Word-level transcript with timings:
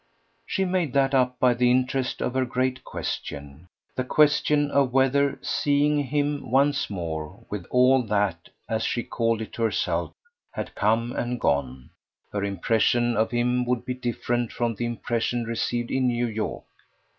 She 0.47 0.65
made 0.65 0.93
that 0.93 1.13
up 1.13 1.37
by 1.37 1.53
the 1.53 1.69
interest 1.69 2.23
of 2.23 2.33
her 2.33 2.43
great 2.43 2.83
question, 2.83 3.67
the 3.95 4.03
question 4.03 4.71
of 4.71 4.91
whether, 4.91 5.37
seeing 5.43 6.05
him 6.05 6.49
once 6.49 6.89
more, 6.89 7.45
with 7.51 7.67
all 7.69 8.01
that, 8.07 8.49
as 8.67 8.81
she 8.83 9.03
called 9.03 9.43
it 9.43 9.53
to 9.53 9.61
herself, 9.61 10.15
had 10.53 10.73
come 10.73 11.11
and 11.11 11.39
gone, 11.39 11.91
her 12.31 12.43
impression 12.43 13.15
of 13.15 13.29
him 13.29 13.63
would 13.65 13.85
be 13.85 13.93
different 13.93 14.51
from 14.51 14.73
the 14.73 14.85
impression 14.85 15.43
received 15.43 15.91
in 15.91 16.07
New 16.07 16.25
York. 16.25 16.65